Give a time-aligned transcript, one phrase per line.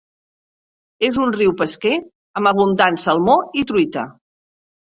[1.09, 1.93] És un riu pesquer
[2.41, 4.09] amb abundant salmó i truita.